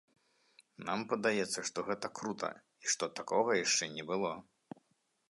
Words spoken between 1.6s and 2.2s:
што гэта